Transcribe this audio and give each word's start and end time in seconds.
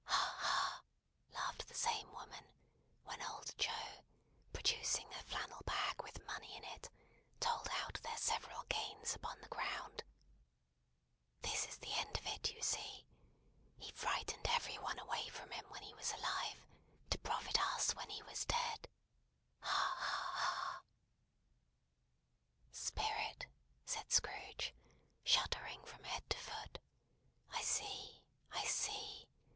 "Ha, 0.05 0.35
ha!" 0.39 0.83
laughed 1.31 1.67
the 1.67 1.75
same 1.75 2.11
woman, 2.11 2.43
when 3.03 3.21
old 3.21 3.55
Joe, 3.59 4.03
producing 4.51 5.13
a 5.13 5.21
flannel 5.21 5.61
bag 5.63 6.01
with 6.01 6.25
money 6.25 6.57
in 6.57 6.63
it, 6.63 6.89
told 7.39 7.69
out 7.69 7.99
their 8.01 8.17
several 8.17 8.63
gains 8.63 9.13
upon 9.13 9.39
the 9.41 9.47
ground. 9.49 10.03
"This 11.43 11.67
is 11.67 11.77
the 11.77 11.93
end 11.93 12.17
of 12.17 12.25
it, 12.25 12.49
you 12.51 12.63
see! 12.63 13.05
He 13.77 13.91
frightened 13.91 14.47
every 14.47 14.79
one 14.79 14.97
away 14.97 15.29
from 15.29 15.51
him 15.51 15.69
when 15.69 15.83
he 15.83 15.93
was 15.93 16.11
alive, 16.13 16.65
to 17.11 17.19
profit 17.19 17.61
us 17.61 17.93
when 17.93 18.09
he 18.09 18.23
was 18.23 18.43
dead! 18.45 18.87
Ha, 19.59 19.95
ha, 19.99 20.31
ha!" 20.33 20.83
"Spirit!" 22.71 23.45
said 23.85 24.11
Scrooge, 24.11 24.73
shuddering 25.23 25.85
from 25.85 26.03
head 26.05 26.27
to 26.31 26.39
foot. 26.39 26.79
"I 27.51 27.61
see, 27.61 28.23
I 28.51 28.65
see. 28.65 29.27